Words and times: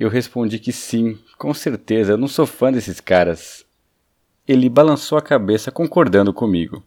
Eu 0.00 0.08
respondi 0.08 0.58
que 0.58 0.72
sim, 0.72 1.18
com 1.36 1.52
certeza, 1.52 2.12
eu 2.12 2.16
não 2.16 2.28
sou 2.28 2.46
fã 2.46 2.72
desses 2.72 3.00
caras. 3.00 3.66
Ele 4.48 4.70
balançou 4.70 5.18
a 5.18 5.22
cabeça 5.22 5.70
concordando 5.70 6.32
comigo. 6.32 6.82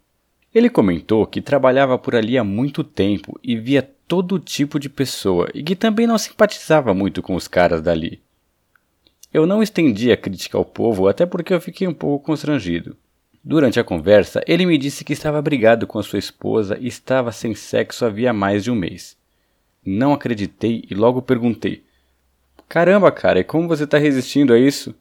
Ele 0.52 0.67
comentou 0.67 1.28
que 1.28 1.40
trabalhava 1.40 1.95
por 1.95 2.16
ali 2.16 2.36
há 2.36 2.44
muito 2.44 2.84
tempo 2.84 3.40
e 3.44 3.56
via 3.56 3.88
todo 4.08 4.40
tipo 4.40 4.80
de 4.80 4.90
pessoa 4.90 5.48
e 5.54 5.62
que 5.62 5.76
também 5.76 6.08
não 6.08 6.17
simpatizava 6.17 6.92
muito 6.92 7.22
com 7.22 7.36
os 7.36 7.48
caras 7.48 7.80
dali. 7.80 8.20
Eu 9.32 9.45
não 9.45 9.62
estendi 9.62 10.12
a 10.12 10.17
crítica 10.17 10.58
ao 10.58 10.66
povo 10.66 11.08
até 11.08 11.23
porque 11.23 11.54
eu 11.54 11.62
fiquei 11.62 11.88
um 11.88 11.94
pouco 11.94 12.26
constrangido. 12.26 12.98
Durante 13.44 13.80
a 13.80 13.83
conversa, 13.83 14.42
ele 14.48 14.66
me 14.66 14.76
disse 14.76 15.05
que 15.05 15.14
estava 15.14 15.39
brigado 15.39 15.86
com 15.86 16.00
a 16.00 16.04
sua 16.04 16.20
esposa 16.20 16.80
e 16.82 16.88
estava 16.88 17.32
sem 17.32 17.54
sexo 17.54 18.05
havia 18.05 18.33
mais 18.33 18.64
de 18.64 18.71
um 18.71 18.76
mês. 18.76 19.16
Não 19.86 20.14
acreditei 20.14 20.83
e 20.89 20.95
logo 20.95 21.21
perguntei: 21.21 21.83
Caramba, 22.67 23.11
cara, 23.11 23.39
e 23.39 23.44
como 23.44 23.67
você 23.67 23.83
está 23.83 24.00
resistindo 24.00 24.52
a 24.52 24.60
isso? 24.60 24.95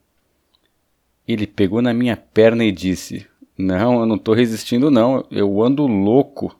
Ele 1.32 1.46
pegou 1.46 1.80
na 1.80 1.94
minha 1.94 2.16
perna 2.16 2.64
e 2.64 2.72
disse: 2.72 3.24
Não, 3.56 4.00
eu 4.00 4.06
não 4.06 4.18
tô 4.18 4.34
resistindo, 4.34 4.91
não, 4.91 5.24
eu 5.30 5.62
ando 5.62 5.86
louco. 5.86 6.58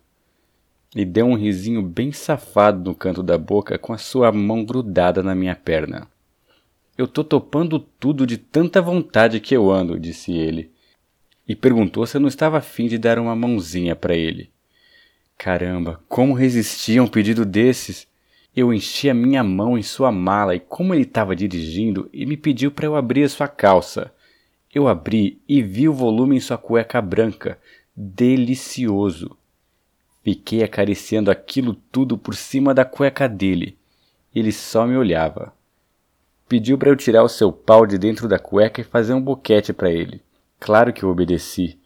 E 0.95 1.05
deu 1.05 1.27
um 1.27 1.35
risinho 1.35 1.83
bem 1.83 2.13
safado 2.13 2.89
no 2.91 2.95
canto 2.95 3.21
da 3.21 3.37
boca 3.37 3.77
com 3.77 3.93
a 3.93 3.99
sua 3.99 4.31
mão 4.31 4.65
grudada 4.65 5.25
na 5.25 5.35
minha 5.35 5.57
perna. 5.57 6.07
Eu 6.97 7.09
tô 7.09 7.25
topando 7.25 7.81
tudo 7.81 8.25
de 8.25 8.39
tanta 8.39 8.81
vontade 8.81 9.41
que 9.41 9.57
eu 9.57 9.73
ando, 9.73 9.99
disse 9.99 10.33
ele. 10.33 10.71
E 11.49 11.57
perguntou 11.57 12.07
se 12.07 12.17
eu 12.17 12.21
não 12.21 12.29
estava 12.29 12.59
afim 12.59 12.87
de 12.87 12.97
dar 12.97 13.19
uma 13.19 13.35
mãozinha 13.35 13.97
para 13.97 14.15
ele. 14.15 14.53
Caramba, 15.37 16.01
como 16.09 16.33
resistia 16.33 17.01
a 17.01 17.05
um 17.05 17.09
pedido 17.09 17.45
desses? 17.45 18.07
Eu 18.55 18.73
enchi 18.73 19.11
a 19.11 19.15
minha 19.15 19.43
mão 19.43 19.77
em 19.77 19.83
sua 19.83 20.13
mala 20.13 20.55
e, 20.55 20.61
como 20.61 20.95
ele 20.95 21.03
estava 21.03 21.35
dirigindo, 21.35 22.09
ele 22.13 22.27
me 22.27 22.37
pediu 22.37 22.71
para 22.71 22.87
eu 22.87 22.95
abrir 22.95 23.25
a 23.25 23.29
sua 23.29 23.49
calça. 23.49 24.13
Eu 24.73 24.87
abri 24.87 25.41
e 25.49 25.61
vi 25.63 25.89
o 25.89 25.93
volume 25.93 26.37
em 26.37 26.41
sua 26.41 26.57
cueca 26.57 27.03
branca. 27.03 27.59
Delicioso. 27.97 29.37
Fiquei 30.23 30.63
acariciando 30.63 31.29
aquilo 31.29 31.75
tudo 31.91 32.17
por 32.17 32.37
cima 32.37 32.73
da 32.73 32.85
cueca 32.85 33.29
dele. 33.29 33.77
Ele 34.33 34.53
só 34.53 34.87
me 34.87 34.97
olhava. 34.97 35.53
Pediu 36.49 36.79
para 36.79 36.89
eu 36.89 36.97
tirar 36.97 37.25
o 37.25 37.29
seu 37.29 37.51
pau 37.51 37.85
de 37.85 37.99
dentro 37.99 38.29
da 38.29 38.39
cueca 38.39 38.81
e 38.81 38.85
fazer 38.85 39.13
um 39.13 39.21
boquete 39.21 39.73
para 39.73 39.91
ele. 39.91 40.23
Claro 40.61 40.93
que 40.93 41.03
eu 41.03 41.09
obedeci. 41.09 41.77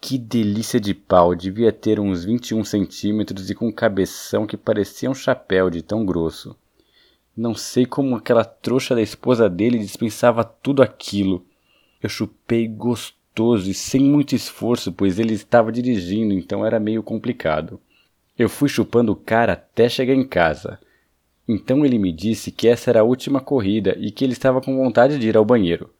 Que 0.00 0.16
delícia 0.16 0.80
de 0.80 0.94
pau! 0.94 1.34
Devia 1.34 1.72
ter 1.72 2.00
uns 2.00 2.24
21 2.24 2.64
centímetros 2.64 3.50
e 3.50 3.54
com 3.54 3.68
um 3.68 3.72
cabeção 3.72 4.46
que 4.46 4.56
parecia 4.56 5.10
um 5.10 5.14
chapéu 5.14 5.68
de 5.68 5.82
tão 5.82 6.06
grosso. 6.06 6.56
Não 7.36 7.54
sei 7.54 7.84
como 7.84 8.16
aquela 8.16 8.44
trouxa 8.44 8.94
da 8.94 9.02
esposa 9.02 9.50
dele 9.50 9.78
dispensava 9.78 10.44
tudo 10.44 10.82
aquilo. 10.82 11.44
Eu 12.02 12.08
chupei 12.08 12.68
gostoso 12.68 13.70
e 13.70 13.74
sem 13.74 14.00
muito 14.00 14.34
esforço, 14.34 14.92
pois 14.92 15.18
ele 15.18 15.34
estava 15.34 15.72
dirigindo, 15.72 16.32
então 16.34 16.64
era 16.64 16.80
meio 16.80 17.02
complicado. 17.02 17.80
Eu 18.38 18.48
fui 18.48 18.68
chupando 18.68 19.12
o 19.12 19.16
cara 19.16 19.54
até 19.54 19.88
chegar 19.88 20.14
em 20.14 20.26
casa. 20.26 20.78
Então 21.48 21.84
ele 21.84 21.98
me 21.98 22.12
disse 22.12 22.50
que 22.50 22.68
essa 22.68 22.90
era 22.90 23.00
a 23.00 23.04
última 23.04 23.40
corrida 23.40 23.96
e 23.98 24.10
que 24.10 24.24
ele 24.24 24.32
estava 24.32 24.60
com 24.60 24.76
vontade 24.76 25.18
de 25.18 25.28
ir 25.28 25.36
ao 25.36 25.44
banheiro. 25.44 25.90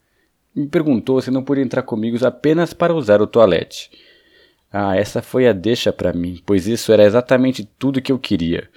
Me 0.55 0.67
perguntou 0.67 1.21
se 1.21 1.31
não 1.31 1.45
podia 1.45 1.62
entrar 1.62 1.83
comigo 1.83 2.25
apenas 2.27 2.73
para 2.73 2.95
usar 2.95 3.21
o 3.21 3.27
toalete. 3.27 3.91
Ah, 4.73 4.97
essa 4.97 5.23
foi 5.23 5.47
a 5.47 5.53
deixa 5.53 5.93
para 5.93 6.12
mim, 6.12 6.43
pois 6.45 6.67
isso 6.67 6.93
era 6.93 7.05
exatamente 7.05 7.69
tudo 7.79 8.03
que 8.03 8.11
eu 8.11 8.19
queria. 8.19 8.69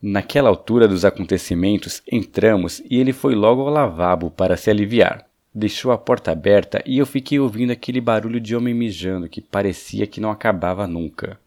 Naquela 0.00 0.48
altura 0.48 0.86
dos 0.86 1.04
acontecimentos, 1.04 2.02
entramos 2.10 2.82
e 2.88 2.98
ele 2.98 3.12
foi 3.12 3.34
logo 3.34 3.62
ao 3.62 3.70
lavabo 3.70 4.30
para 4.30 4.56
se 4.56 4.70
aliviar. 4.70 5.26
Deixou 5.54 5.92
a 5.92 5.98
porta 5.98 6.32
aberta 6.32 6.82
e 6.84 6.98
eu 6.98 7.06
fiquei 7.06 7.38
ouvindo 7.38 7.70
aquele 7.70 8.00
barulho 8.00 8.40
de 8.40 8.56
homem 8.56 8.74
mijando 8.74 9.28
que 9.28 9.40
parecia 9.40 10.04
que 10.04 10.20
não 10.20 10.30
acabava 10.30 10.84
nunca. 10.84 11.38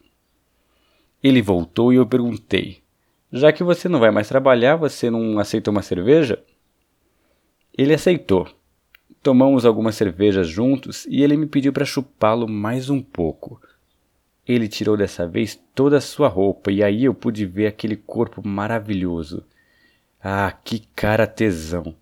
Ele 1.22 1.41
voltou 1.41 1.91
e 1.91 1.97
eu 1.97 2.06
perguntei: 2.06 2.81
Já 3.29 3.51
que 3.51 3.66
você 3.66 3.90
não 3.90 4.00
vai 4.00 4.09
mais 4.09 4.29
trabalhar, 4.29 4.78
você 4.78 5.09
não 5.09 5.38
aceita 5.40 5.69
uma 5.69 5.81
cerveja? 5.81 6.41
Ele 7.78 7.94
aceitou. 7.94 8.47
Tomamos 9.22 9.66
algumas 9.66 9.95
cervejas 9.95 10.47
juntos 10.47 11.06
e 11.07 11.22
ele 11.22 11.35
me 11.35 11.45
pediu 11.45 11.74
para 11.74 11.84
chupá-lo 11.84 12.47
mais 12.47 12.89
um 12.89 13.01
pouco. 13.01 13.62
Ele 14.47 14.69
tirou 14.69 14.95
dessa 14.95 15.28
vez 15.28 15.59
toda 15.75 15.97
a 15.97 16.01
sua 16.01 16.29
roupa 16.29 16.72
e 16.72 16.81
aí 16.81 17.03
eu 17.03 17.13
pude 17.13 17.45
ver 17.45 17.68
aquele 17.68 17.97
corpo 17.97 18.41
maravilhoso. 18.47 19.44
Ah, 20.24 20.50
que 20.63 20.88
cara 20.95 21.27
tesão! 21.27 21.94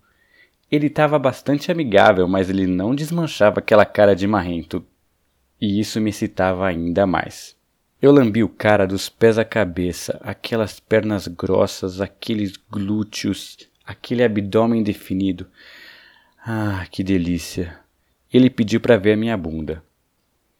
Ele 0.70 0.88
estava 0.88 1.18
bastante 1.18 1.70
amigável, 1.70 2.26
mas 2.26 2.50
ele 2.50 2.66
não 2.66 2.94
desmanchava 2.94 3.60
aquela 3.60 3.86
cara 3.86 4.16
de 4.16 4.26
marrento, 4.26 4.84
e 5.60 5.78
isso 5.78 6.00
me 6.00 6.10
excitava 6.10 6.66
ainda 6.66 7.06
mais. 7.06 7.56
Eu 8.02 8.10
lambi 8.10 8.42
o 8.42 8.48
cara 8.48 8.84
dos 8.84 9.08
pés 9.08 9.38
à 9.38 9.44
cabeça, 9.44 10.18
aquelas 10.22 10.80
pernas 10.80 11.28
grossas, 11.28 12.00
aqueles 12.00 12.56
glúteos, 12.70 13.56
aquele 13.84 14.24
abdômen 14.24 14.82
definido. 14.82 15.46
Ah, 16.44 16.84
que 16.90 17.04
delícia! 17.04 17.78
Ele 18.32 18.50
pediu 18.50 18.80
para 18.80 18.96
ver 18.96 19.12
a 19.12 19.16
minha 19.16 19.36
bunda. 19.36 19.82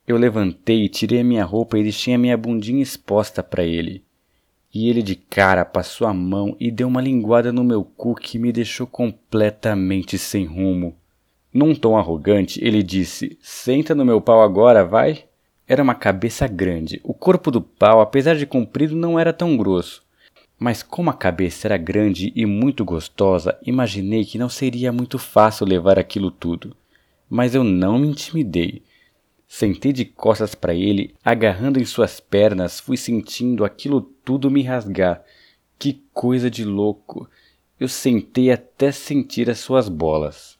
Eu 0.07 0.17
levantei, 0.17 0.89
tirei 0.89 1.21
a 1.21 1.25
minha 1.25 1.45
roupa 1.45 1.79
e 1.79 1.83
deixei 1.83 2.15
a 2.15 2.19
minha 2.19 2.37
bundinha 2.37 2.83
exposta 2.83 3.43
para 3.43 3.65
ele 3.65 4.06
e 4.77 4.91
ele 4.91 5.03
de 5.03 5.17
cara 5.17 5.65
passou 5.65 6.07
a 6.07 6.13
mão 6.13 6.55
e 6.61 6.71
deu 6.71 6.87
uma 6.87 7.01
linguada 7.01 7.51
no 7.51 7.65
meu 7.65 7.83
cu 7.83 8.15
que 8.15 8.39
me 8.39 8.53
deixou 8.53 8.87
completamente 8.87 10.19
sem 10.19 10.45
rumo. 10.45 10.95
Num 11.51 11.75
tom 11.75 11.97
arrogante, 11.97 12.63
ele 12.63 12.83
disse: 12.83 13.39
Senta 13.41 13.95
no 13.95 14.05
meu 14.05 14.21
pau 14.21 14.43
agora, 14.43 14.85
vai? 14.85 15.25
Era 15.67 15.83
uma 15.83 15.95
cabeça 15.95 16.47
grande. 16.47 17.01
O 17.03 17.15
corpo 17.15 17.51
do 17.51 17.63
pau, 17.63 18.03
apesar 18.03 18.37
de 18.37 18.45
comprido, 18.45 18.95
não 18.95 19.19
era 19.19 19.33
tão 19.33 19.57
grosso. 19.57 20.05
Mas 20.59 20.83
como 20.83 21.09
a 21.09 21.15
cabeça 21.15 21.69
era 21.69 21.79
grande 21.79 22.31
e 22.37 22.45
muito 22.45 22.85
gostosa, 22.85 23.59
imaginei 23.65 24.27
que 24.27 24.37
não 24.37 24.51
seria 24.51 24.93
muito 24.93 25.19
fácil 25.19 25.65
levar 25.65 25.99
aquilo 25.99 26.31
tudo. 26.31 26.77
Mas 27.31 27.55
eu 27.55 27.65
não 27.65 27.99
me 27.99 28.09
intimidei. 28.09 28.83
Sentei 29.49 29.93
de 29.93 30.05
costas 30.05 30.55
para 30.55 30.75
ele, 30.75 31.15
agarrando 31.25 31.81
em 31.81 31.85
suas 31.85 32.19
pernas, 32.19 32.81
fui 32.81 32.97
sentindo 32.97 33.65
aquilo 33.65 34.01
tudo 34.01 34.51
me 34.51 34.63
rasgar. 34.63 35.23
Que 35.79 36.03
coisa 36.13 36.51
de 36.51 36.65
louco! 36.65 37.29
Eu 37.79 37.89
sentei 37.89 38.51
até 38.51 38.91
sentir 38.91 39.51
as 39.51 39.59
suas 39.59 39.89
bolas. 39.89 40.59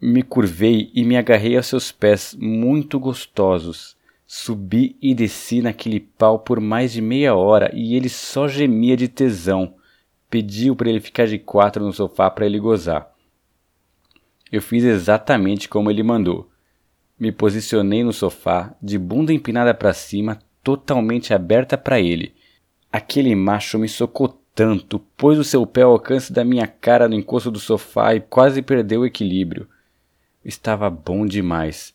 Me 0.00 0.22
curvei 0.22 0.90
e 0.94 1.04
me 1.04 1.16
agarrei 1.16 1.56
aos 1.56 1.66
seus 1.66 1.90
pés 1.90 2.36
muito 2.38 3.00
gostosos. 3.00 3.96
Subi 4.26 4.96
e 5.02 5.14
desci 5.14 5.60
naquele 5.60 6.00
pau 6.00 6.38
por 6.38 6.60
mais 6.60 6.92
de 6.92 7.00
meia 7.00 7.34
hora 7.34 7.70
e 7.74 7.96
ele 7.96 8.08
só 8.08 8.46
gemia 8.46 8.96
de 8.96 9.08
tesão. 9.08 9.74
Pediu 10.28 10.76
para 10.76 10.88
ele 10.88 11.00
ficar 11.00 11.26
de 11.26 11.38
quatro 11.38 11.84
no 11.84 11.92
sofá 11.92 12.30
para 12.30 12.46
ele 12.46 12.58
gozar. 12.58 13.12
Eu 14.52 14.60
fiz 14.60 14.84
exatamente 14.84 15.68
como 15.68 15.90
ele 15.90 16.02
mandou. 16.02 16.49
Me 17.20 17.30
posicionei 17.30 18.02
no 18.02 18.14
sofá, 18.14 18.74
de 18.80 18.98
bunda 18.98 19.30
empinada 19.30 19.74
para 19.74 19.92
cima, 19.92 20.38
totalmente 20.64 21.34
aberta 21.34 21.76
para 21.76 22.00
ele. 22.00 22.32
Aquele 22.90 23.34
macho 23.34 23.78
me 23.78 23.88
socou 23.88 24.40
tanto, 24.54 24.98
pôs 25.18 25.38
o 25.38 25.44
seu 25.44 25.66
pé 25.66 25.82
ao 25.82 25.92
alcance 25.92 26.32
da 26.32 26.42
minha 26.42 26.66
cara 26.66 27.06
no 27.06 27.14
encosto 27.14 27.50
do 27.50 27.58
sofá 27.58 28.14
e 28.14 28.20
quase 28.20 28.62
perdeu 28.62 29.02
o 29.02 29.06
equilíbrio. 29.06 29.68
Estava 30.42 30.88
bom 30.88 31.26
demais. 31.26 31.92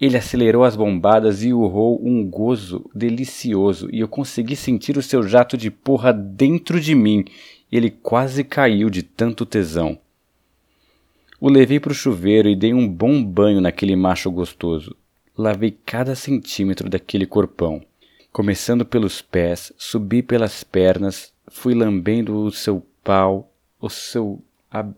Ele 0.00 0.16
acelerou 0.16 0.62
as 0.62 0.76
bombadas 0.76 1.42
e 1.42 1.52
urrou 1.52 2.00
um 2.00 2.24
gozo 2.24 2.88
delicioso, 2.94 3.88
e 3.92 3.98
eu 3.98 4.06
consegui 4.06 4.54
sentir 4.54 4.96
o 4.96 5.02
seu 5.02 5.24
jato 5.24 5.56
de 5.56 5.72
porra 5.72 6.12
dentro 6.12 6.80
de 6.80 6.94
mim. 6.94 7.24
Ele 7.70 7.90
quase 7.90 8.44
caiu 8.44 8.88
de 8.88 9.02
tanto 9.02 9.44
tesão. 9.44 9.98
O 11.40 11.48
levei 11.48 11.78
para 11.78 11.92
o 11.92 11.94
chuveiro 11.94 12.48
e 12.48 12.56
dei 12.56 12.74
um 12.74 12.88
bom 12.88 13.22
banho 13.22 13.60
naquele 13.60 13.94
macho 13.94 14.28
gostoso. 14.28 14.96
Lavei 15.36 15.70
cada 15.70 16.16
centímetro 16.16 16.90
daquele 16.90 17.26
corpão. 17.26 17.80
Começando 18.32 18.84
pelos 18.84 19.22
pés, 19.22 19.72
subi 19.78 20.20
pelas 20.20 20.64
pernas, 20.64 21.32
fui 21.46 21.74
lambendo 21.74 22.36
o 22.36 22.50
seu 22.50 22.84
pau, 23.04 23.52
o 23.80 23.88
seu. 23.88 24.42
Ab... 24.68 24.92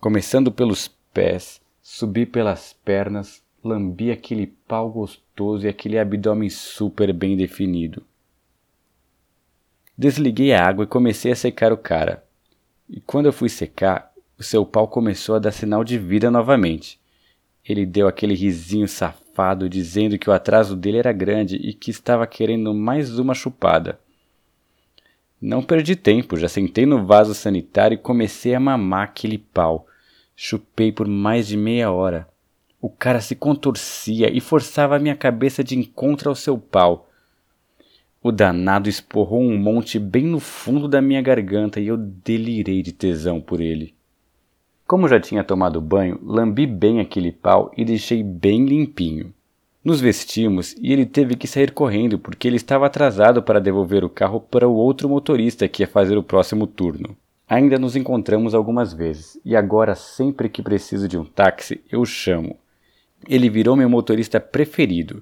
Começando 0.00 0.50
pelos 0.50 0.88
pés, 1.12 1.60
subi 1.82 2.24
pelas 2.24 2.72
pernas, 2.82 3.42
lambi 3.62 4.10
aquele 4.10 4.46
pau 4.46 4.90
gostoso 4.90 5.66
e 5.66 5.68
aquele 5.68 5.98
abdômen 5.98 6.48
super 6.48 7.12
bem 7.12 7.36
definido. 7.36 8.02
Desliguei 9.96 10.54
a 10.54 10.66
água 10.66 10.84
e 10.84 10.88
comecei 10.88 11.32
a 11.32 11.36
secar 11.36 11.70
o 11.70 11.76
cara. 11.76 12.24
E 12.88 12.98
quando 12.98 13.26
eu 13.26 13.32
fui 13.32 13.50
secar, 13.50 14.12
o 14.38 14.42
seu 14.42 14.66
pau 14.66 14.86
começou 14.86 15.34
a 15.34 15.38
dar 15.38 15.50
sinal 15.50 15.82
de 15.82 15.98
vida 15.98 16.30
novamente. 16.30 17.00
Ele 17.64 17.86
deu 17.86 18.06
aquele 18.06 18.34
risinho 18.34 18.86
safado 18.86 19.68
dizendo 19.68 20.18
que 20.18 20.28
o 20.28 20.32
atraso 20.32 20.76
dele 20.76 20.98
era 20.98 21.12
grande 21.12 21.56
e 21.56 21.72
que 21.72 21.90
estava 21.90 22.26
querendo 22.26 22.74
mais 22.74 23.18
uma 23.18 23.34
chupada. 23.34 23.98
Não 25.40 25.62
perdi 25.62 25.96
tempo, 25.96 26.36
já 26.36 26.48
sentei 26.48 26.86
no 26.86 27.06
vaso 27.06 27.34
sanitário 27.34 27.94
e 27.94 27.98
comecei 27.98 28.54
a 28.54 28.60
mamar 28.60 29.04
aquele 29.04 29.38
pau. 29.38 29.86
Chupei 30.34 30.92
por 30.92 31.08
mais 31.08 31.46
de 31.48 31.56
meia 31.56 31.90
hora. 31.90 32.28
O 32.80 32.90
cara 32.90 33.20
se 33.20 33.34
contorcia 33.34 34.30
e 34.30 34.40
forçava 34.40 34.96
a 34.96 34.98
minha 34.98 35.16
cabeça 35.16 35.64
de 35.64 35.78
encontro 35.78 36.28
ao 36.28 36.34
seu 36.34 36.58
pau. 36.58 37.10
O 38.22 38.30
danado 38.30 38.88
esporrou 38.88 39.40
um 39.40 39.58
monte 39.58 39.98
bem 39.98 40.24
no 40.24 40.40
fundo 40.40 40.86
da 40.86 41.00
minha 41.00 41.22
garganta 41.22 41.80
e 41.80 41.86
eu 41.86 41.96
delirei 41.96 42.82
de 42.82 42.92
tesão 42.92 43.40
por 43.40 43.60
ele. 43.60 43.95
Como 44.86 45.08
já 45.08 45.18
tinha 45.18 45.42
tomado 45.42 45.80
banho, 45.80 46.20
lambi 46.22 46.64
bem 46.64 47.00
aquele 47.00 47.32
pau 47.32 47.72
e 47.76 47.84
deixei 47.84 48.22
bem 48.22 48.64
limpinho. 48.64 49.34
Nos 49.84 50.00
vestimos 50.00 50.76
e 50.80 50.92
ele 50.92 51.04
teve 51.04 51.34
que 51.34 51.48
sair 51.48 51.72
correndo 51.72 52.20
porque 52.20 52.46
ele 52.46 52.54
estava 52.54 52.86
atrasado 52.86 53.42
para 53.42 53.60
devolver 53.60 54.04
o 54.04 54.08
carro 54.08 54.40
para 54.40 54.68
o 54.68 54.74
outro 54.74 55.08
motorista 55.08 55.66
que 55.66 55.82
ia 55.82 55.88
fazer 55.88 56.16
o 56.16 56.22
próximo 56.22 56.68
turno. 56.68 57.16
Ainda 57.48 57.80
nos 57.80 57.96
encontramos 57.96 58.54
algumas 58.54 58.92
vezes 58.92 59.40
e 59.44 59.56
agora, 59.56 59.96
sempre 59.96 60.48
que 60.48 60.62
preciso 60.62 61.08
de 61.08 61.18
um 61.18 61.24
táxi, 61.24 61.80
eu 61.90 62.04
chamo. 62.04 62.56
Ele 63.28 63.50
virou 63.50 63.74
meu 63.74 63.90
motorista 63.90 64.38
preferido. 64.38 65.20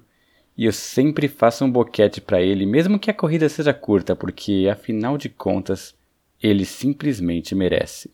E 0.55 0.65
eu 0.65 0.71
sempre 0.71 1.27
faço 1.27 1.65
um 1.65 1.71
boquete 1.71 2.21
para 2.21 2.39
ele, 2.39 2.67
mesmo 2.67 2.99
que 2.99 3.09
a 3.09 3.13
corrida 3.13 3.49
seja 3.49 3.73
curta, 3.73 4.15
porque 4.15 4.69
afinal 4.71 5.17
de 5.17 5.27
contas, 5.27 5.95
ele 6.41 6.65
simplesmente 6.65 7.55
merece. 7.55 8.11